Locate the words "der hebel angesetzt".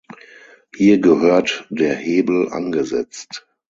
1.69-3.45